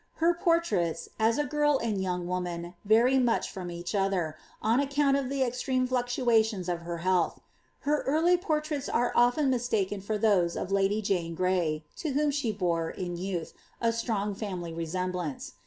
Her 0.15 0.33
portraits, 0.33 1.09
as 1.19 1.37
a 1.37 1.43
girl 1.45 1.77
and 1.77 2.01
young 2.01 2.25
wo 2.25 2.39
man, 2.39 2.73
vary 2.83 3.19
much 3.19 3.51
from 3.51 3.69
each 3.69 3.93
other, 3.93 4.35
on 4.59 4.79
account 4.79 5.15
of 5.15 5.29
the 5.29 5.43
extreme 5.43 5.85
fluctuations 5.85 6.67
of 6.67 6.79
her 6.81 6.97
health; 7.05 7.39
her 7.81 8.01
early 8.07 8.35
portraits 8.35 8.89
are 8.89 9.11
often 9.13 9.51
mistaken 9.51 10.01
for 10.01 10.17
those 10.17 10.57
of 10.57 10.71
lady 10.71 11.03
Jane 11.03 11.35
Gray, 11.35 11.85
to 11.97 12.13
whom 12.13 12.31
she 12.31 12.51
bore, 12.51 12.89
in 12.89 13.15
youth, 13.15 13.53
a 13.79 13.93
strong 13.93 14.33
family 14.33 14.73
resemblance. 14.73 15.53